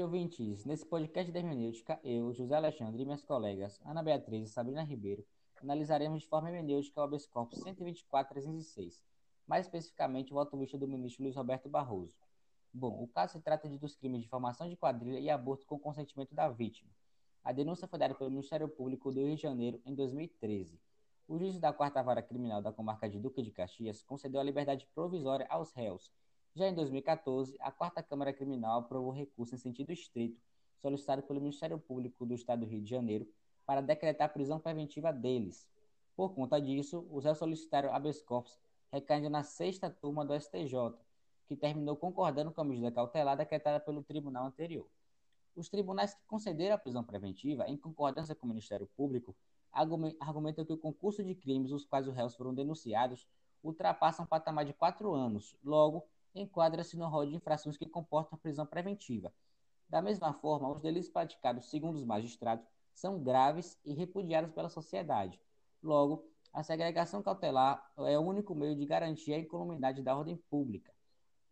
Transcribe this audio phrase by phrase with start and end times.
[0.00, 0.64] tarde, ouvintes.
[0.64, 5.26] Nesse podcast de hermenêutica, eu, José Alexandre e minhas colegas Ana Beatriz e Sabrina Ribeiro
[5.62, 9.02] analisaremos de forma hermenêutica o habeas corpus 124.306,
[9.46, 12.16] mais especificamente o voto vista do ministro Luiz Roberto Barroso.
[12.72, 15.78] Bom, o caso se trata de dos crimes de formação de quadrilha e aborto com
[15.78, 16.90] consentimento da vítima.
[17.44, 20.80] A denúncia foi dada pelo Ministério Público do Rio de Janeiro em 2013.
[21.28, 24.88] O juiz da Quarta Vara Criminal da Comarca de Duque de Caxias concedeu a liberdade
[24.94, 26.10] provisória aos réus.
[26.54, 30.40] Já em 2014, a Quarta Câmara Criminal aprovou recurso em sentido estrito,
[30.82, 33.28] solicitado pelo Ministério Público do Estado do Rio de Janeiro,
[33.64, 35.68] para decretar prisão preventiva deles.
[36.16, 38.58] Por conta disso, os réus solicitaram habeas corpus
[38.90, 40.74] recaindo na sexta turma do STJ,
[41.46, 44.86] que terminou concordando com a medida cautelar decretada pelo tribunal anterior.
[45.54, 49.36] Os tribunais que concederam a prisão preventiva, em concordância com o Ministério Público,
[49.72, 53.28] argumentam que o concurso de crimes os quais os réus foram denunciados
[53.62, 58.66] ultrapassam o patamar de quatro anos, logo, enquadra-se no rol de infrações que comportam prisão
[58.66, 59.32] preventiva.
[59.88, 65.40] Da mesma forma, os delitos praticados, segundo os magistrados, são graves e repudiados pela sociedade.
[65.82, 70.92] Logo, a segregação cautelar é o único meio de garantir a incolumidade da ordem pública.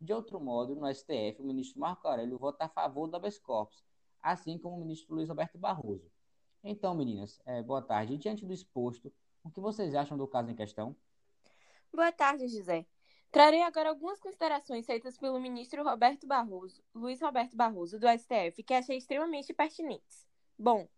[0.00, 3.82] De outro modo, no STF, o ministro Marco Aurélio vota a favor do habeas corpus,
[4.22, 6.10] assim como o ministro Luiz Roberto Barroso.
[6.62, 8.18] Então, meninas, é, boa tarde.
[8.18, 9.12] Diante do exposto,
[9.42, 10.96] o que vocês acham do caso em questão?
[11.92, 12.84] Boa tarde, José.
[13.30, 18.74] Trarei agora algumas considerações feitas pelo ministro Roberto Barroso, Luiz Roberto Barroso, do STF, que
[18.74, 20.26] achei extremamente pertinentes.
[20.58, 20.88] Bom,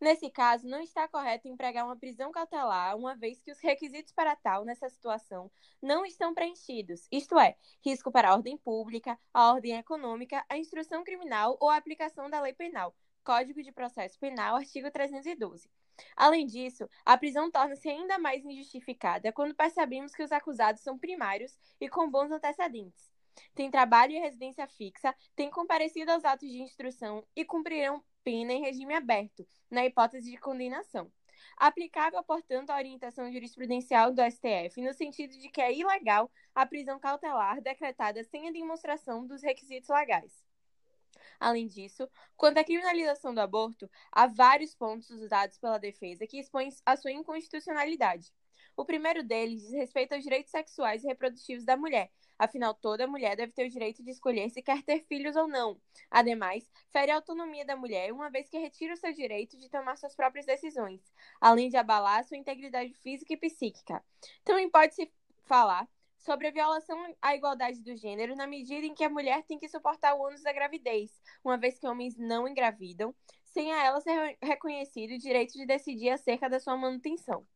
[0.00, 4.34] Nesse caso, não está correto empregar uma prisão cautelar, uma vez que os requisitos para
[4.36, 9.76] tal, nessa situação, não estão preenchidos, isto é, risco para a ordem pública, a ordem
[9.76, 12.94] econômica, a instrução criminal ou a aplicação da lei penal.
[13.24, 15.70] Código de Processo Penal, artigo 312.
[16.14, 21.58] Além disso, a prisão torna-se ainda mais injustificada quando percebemos que os acusados são primários
[21.80, 23.10] e com bons antecedentes.
[23.54, 28.60] Têm trabalho e residência fixa, têm comparecido aos atos de instrução e cumprirão pena em
[28.60, 31.10] regime aberto, na hipótese de condenação.
[31.56, 36.98] Aplicável, portanto, a orientação jurisprudencial do STF, no sentido de que é ilegal a prisão
[36.98, 40.44] cautelar decretada sem a demonstração dos requisitos legais.
[41.38, 46.68] Além disso, quanto à criminalização do aborto, há vários pontos usados pela defesa que expõem
[46.84, 48.32] a sua inconstitucionalidade.
[48.76, 53.36] O primeiro deles diz respeito aos direitos sexuais e reprodutivos da mulher, Afinal, toda mulher
[53.36, 55.80] deve ter o direito de escolher se quer ter filhos ou não.
[56.10, 59.96] Ademais, fere a autonomia da mulher, uma vez que retira o seu direito de tomar
[59.96, 61.00] suas próprias decisões,
[61.40, 64.04] além de abalar sua integridade física e psíquica.
[64.42, 65.10] Também pode-se
[65.44, 65.88] falar
[66.24, 69.68] sobre a violação à igualdade do gênero na medida em que a mulher tem que
[69.68, 73.14] suportar o ônus da gravidez, uma vez que homens não engravidam,
[73.44, 77.46] sem a ela ser reconhecido o direito de decidir acerca da sua manutenção.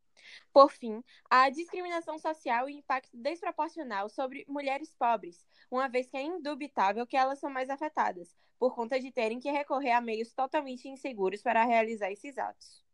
[0.53, 6.23] Por fim, a discriminação social e impacto desproporcional sobre mulheres pobres, uma vez que é
[6.23, 10.89] indubitável que elas são mais afetadas, por conta de terem que recorrer a meios totalmente
[10.89, 12.85] inseguros para realizar esses atos.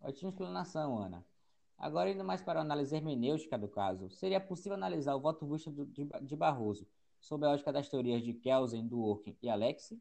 [0.00, 1.26] Ótima explanação, Ana.
[1.78, 5.70] Agora, indo mais para a análise hermenêutica do caso, seria possível analisar o voto visto
[6.22, 6.86] de Barroso
[7.20, 10.00] sob a ótica das teorias de Kelsen, Dworkin e Alexi?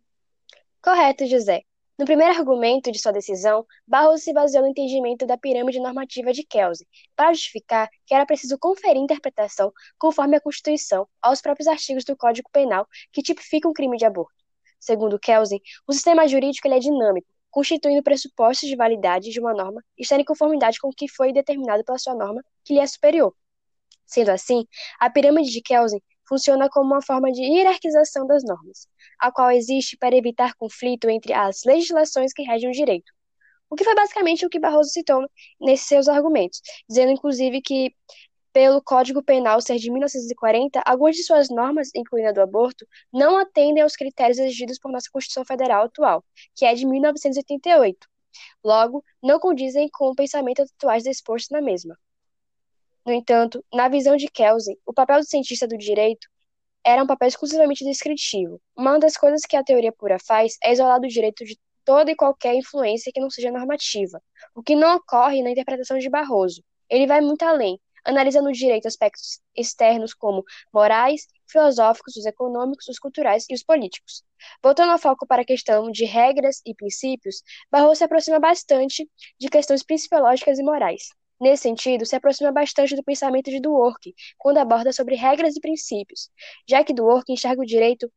[0.81, 1.63] Correto, José.
[1.97, 6.43] No primeiro argumento de sua decisão, Barroso se baseou no entendimento da pirâmide normativa de
[6.43, 12.15] Kelsen, para justificar que era preciso conferir interpretação, conforme a Constituição, aos próprios artigos do
[12.15, 14.33] Código Penal que tipificam o crime de aborto.
[14.79, 17.27] Segundo Kelsen, o sistema jurídico é dinâmico,
[17.57, 21.83] constituindo pressupostos de validade de uma norma estar em conformidade com o que foi determinado
[21.83, 23.33] pela sua norma, que lhe é superior.
[24.05, 24.67] Sendo assim,
[24.99, 28.87] a pirâmide de Kelsen funciona como uma forma de hierarquização das normas,
[29.17, 33.11] a qual existe para evitar conflito entre as legislações que regem o direito.
[33.71, 35.27] O que foi basicamente o que Barroso citou
[35.59, 37.91] nesses seus argumentos, dizendo inclusive que,
[38.53, 43.37] pelo Código Penal ser de 1940, algumas de suas normas, incluindo a do aborto, não
[43.37, 46.23] atendem aos critérios exigidos por nossa Constituição Federal atual,
[46.55, 48.07] que é de 1988.
[48.63, 51.97] Logo, não condizem com o pensamento atual exposto na mesma.
[53.05, 56.27] No entanto, na visão de Kelsen, o papel do cientista do direito
[56.85, 58.61] era um papel exclusivamente descritivo.
[58.75, 62.15] Uma das coisas que a teoria pura faz é isolar do direito de toda e
[62.15, 64.21] qualquer influência que não seja normativa,
[64.53, 66.61] o que não ocorre na interpretação de Barroso.
[66.89, 70.43] Ele vai muito além, analisando o direito aspectos externos como
[70.73, 74.23] morais, filosóficos, os econômicos, os culturais e os políticos.
[74.63, 79.09] Voltando ao foco para a questão de regras e princípios, Barroso se aproxima bastante
[79.39, 81.09] de questões principiológicas e morais.
[81.39, 86.31] Nesse sentido, se aproxima bastante do pensamento de Dworkin, quando aborda sobre regras e princípios,
[86.67, 88.11] já que Dworkin enxerga o direito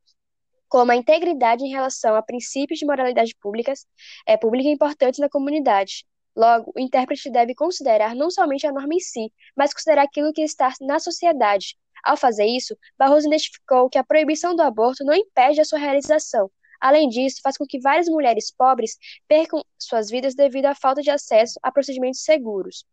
[0.69, 3.87] como a integridade em relação a princípios de moralidade públicas,
[4.25, 6.07] é, pública importantes na comunidade.
[6.37, 10.43] Logo, o intérprete deve considerar não somente a norma em si, mas considerar aquilo que
[10.43, 11.77] está na sociedade.
[12.03, 16.51] Ao fazer isso, Barroso identificou que a proibição do aborto não impede a sua realização,
[16.81, 18.97] Além disso, faz com que várias mulheres pobres
[19.29, 22.87] percam suas vidas devido à falta de acesso a procedimentos seguros.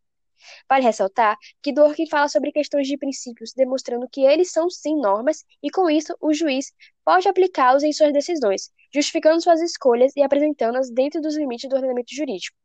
[0.69, 5.43] Vale ressaltar que Dworkin fala sobre questões de princípios, demonstrando que eles são sim normas
[5.63, 6.71] e, com isso, o juiz
[7.03, 12.13] pode aplicá-los em suas decisões, justificando suas escolhas e apresentando-as dentro dos limites do ordenamento
[12.13, 12.55] jurídico.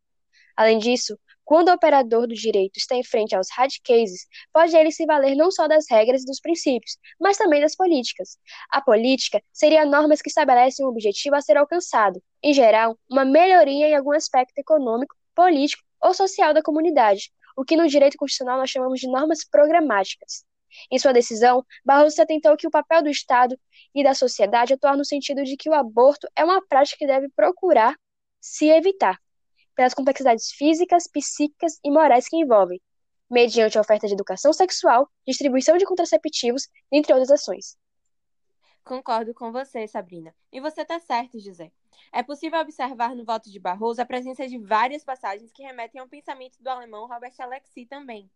[0.57, 4.93] Além disso, quando o operador do direito está em frente aos hard cases, pode ele
[4.93, 8.39] se valer não só das regras e dos princípios, mas também das políticas.
[8.71, 13.89] A política seria normas que estabelecem um objetivo a ser alcançado, em geral, uma melhoria
[13.89, 18.71] em algum aspecto econômico, político ou social da comunidade, o que no direito constitucional nós
[18.71, 20.45] chamamos de normas programáticas.
[20.91, 23.59] Em sua decisão, Barroso se atentou que o papel do Estado
[23.95, 27.29] e da sociedade atuar no sentido de que o aborto é uma prática que deve
[27.37, 27.95] procurar
[28.41, 29.21] se evitar,
[29.75, 32.81] pelas complexidades físicas, psíquicas e morais que envolvem,
[33.31, 37.77] mediante a oferta de educação sexual, distribuição de contraceptivos, entre outras ações.
[38.85, 40.35] Concordo com você, Sabrina.
[40.53, 41.71] E você está certo, José.
[42.13, 46.09] É possível observar no voto de Barroso a presença de várias passagens que remetem ao
[46.09, 48.29] pensamento do alemão Robert Alexi também.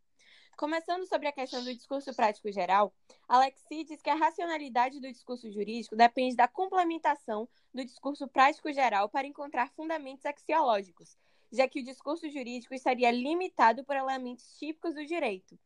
[0.56, 2.90] Começando sobre a questão do discurso prático geral,
[3.28, 9.06] Alexi diz que a racionalidade do discurso jurídico depende da complementação do discurso prático geral
[9.10, 11.14] para encontrar fundamentos axiológicos,
[11.52, 15.58] já que o discurso jurídico estaria limitado por elementos típicos do direito.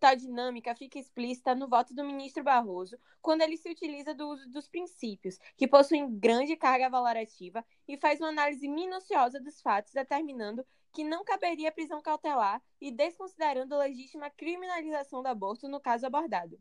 [0.00, 4.48] Tal dinâmica fica explícita no voto do ministro Barroso, quando ele se utiliza do uso
[4.48, 10.64] dos princípios, que possuem grande carga valorativa, e faz uma análise minuciosa dos fatos, determinando
[10.92, 16.60] que não caberia prisão cautelar e desconsiderando legítima criminalização do aborto no caso abordado.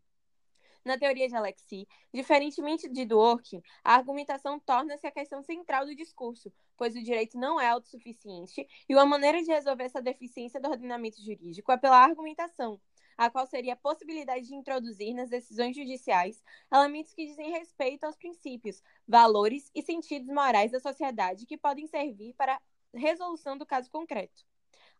[0.83, 6.51] Na teoria de Alexi, diferentemente de Dworkin, a argumentação torna-se a questão central do discurso,
[6.77, 11.21] pois o direito não é autossuficiente e uma maneira de resolver essa deficiência do ordenamento
[11.21, 12.79] jurídico é pela argumentação,
[13.17, 18.15] a qual seria a possibilidade de introduzir nas decisões judiciais elementos que dizem respeito aos
[18.15, 22.61] princípios, valores e sentidos morais da sociedade que podem servir para a
[22.93, 24.45] resolução do caso concreto.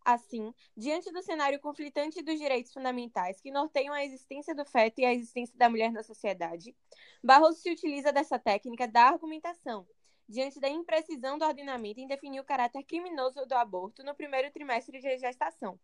[0.04, 5.06] Assim, diante do cenário conflitante dos direitos fundamentais que norteiam a existência do feto e
[5.06, 6.74] a existência da mulher na sociedade,
[7.22, 9.86] Barroso se utiliza dessa técnica da argumentação,
[10.28, 15.00] diante da imprecisão do ordenamento em definir o caráter criminoso do aborto no primeiro trimestre
[15.00, 15.80] de gestação.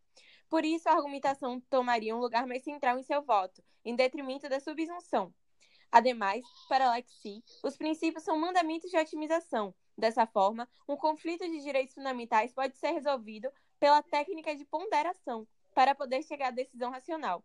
[0.49, 4.59] Por isso, a argumentação tomaria um lugar mais central em seu voto, em detrimento da
[4.59, 5.33] subsunção.
[5.91, 9.73] Ademais, para Alexi, os princípios são mandamentos de otimização.
[9.97, 13.49] Dessa forma, um conflito de direitos fundamentais pode ser resolvido
[13.79, 17.43] pela técnica de ponderação, para poder chegar à decisão racional.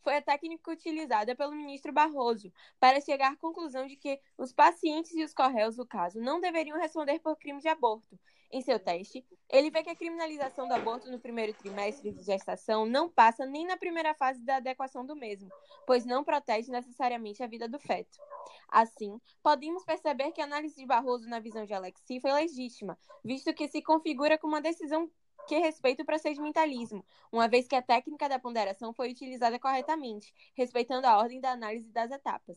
[0.00, 5.14] Foi a técnica utilizada pelo ministro Barroso para chegar à conclusão de que os pacientes
[5.14, 8.18] e os correios do caso não deveriam responder por crime de aborto.
[8.52, 12.84] Em seu teste, ele vê que a criminalização do aborto no primeiro trimestre de gestação
[12.84, 15.50] não passa nem na primeira fase da adequação do mesmo,
[15.86, 18.18] pois não protege necessariamente a vida do feto.
[18.68, 23.54] Assim, podemos perceber que a análise de Barroso na visão de Alexi foi legítima, visto
[23.54, 25.10] que se configura como uma decisão
[25.48, 31.06] que respeita o procedimentalismo, uma vez que a técnica da ponderação foi utilizada corretamente, respeitando
[31.06, 32.56] a ordem da análise das etapas.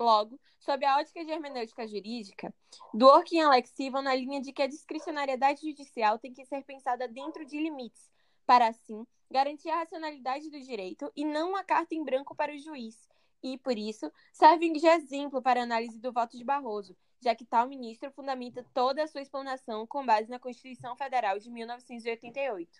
[0.00, 2.54] Logo, sob a ótica de hermenêutica jurídica,
[2.94, 7.06] Dworkin e Alexi vão na linha de que a discricionariedade judicial tem que ser pensada
[7.06, 8.10] dentro de limites,
[8.46, 12.58] para assim garantir a racionalidade do direito e não uma carta em branco para o
[12.58, 12.96] juiz,
[13.42, 17.44] e, por isso, servem de exemplo para a análise do voto de Barroso, já que
[17.44, 22.70] tal ministro fundamenta toda a sua explanação com base na Constituição Federal de 1988.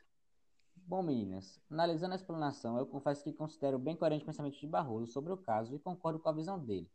[0.75, 5.13] Bom, meninas, analisando a explanação, eu confesso que considero bem coerente o pensamento de Barroso
[5.13, 6.91] sobre o caso e concordo com a visão dele.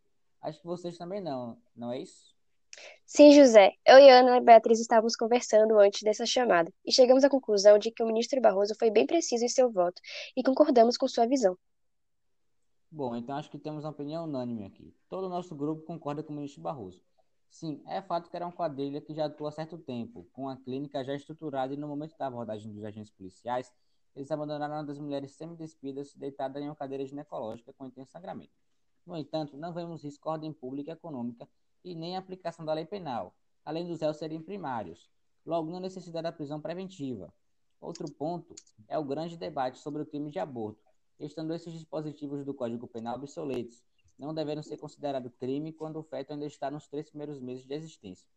[0.45, 2.35] Acho que vocês também não, não é isso?
[3.03, 3.73] Sim, José.
[3.83, 7.89] Eu e Ana e Beatriz estávamos conversando antes dessa chamada e chegamos à conclusão de
[7.89, 9.99] que o ministro Barroso foi bem preciso em seu voto
[10.37, 11.57] e concordamos com sua visão.
[12.91, 14.93] Bom, então acho que temos uma opinião unânime aqui.
[15.09, 17.01] Todo o nosso grupo concorda com o ministro Barroso.
[17.49, 20.57] Sim, é fato que era uma quadrilha que já atua há certo tempo, com a
[20.57, 23.73] clínica já estruturada e no momento da abordagem dos agentes policiais,
[24.15, 28.64] eles abandonaram uma das mulheres semi-despidas deitada em uma cadeira ginecológica com intenso sangramento.
[29.05, 31.47] No entanto, não vemos risco à ordem pública e econômica
[31.83, 35.09] e nem a aplicação da lei penal, além dos réus serem primários.
[35.45, 37.31] Logo, não necessidade da prisão preventiva.
[37.79, 38.55] Outro ponto
[38.87, 40.81] é o grande debate sobre o crime de aborto,
[41.19, 43.83] estando esses dispositivos do Código Penal obsoletos,
[44.17, 47.73] não devendo ser considerado crime quando o feto ainda está nos três primeiros meses de
[47.75, 48.27] existência.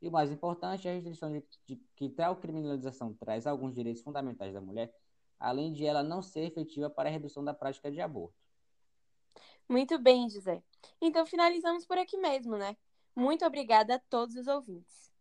[0.00, 4.02] E o mais importante é a restrição de, de que tal criminalização traz alguns direitos
[4.02, 4.94] fundamentais da mulher,
[5.38, 8.43] além de ela não ser efetiva para a redução da prática de aborto.
[9.68, 10.62] Muito bem, José.
[11.00, 12.76] Então finalizamos por aqui mesmo, né?
[13.16, 15.13] Muito obrigada a todos os ouvintes.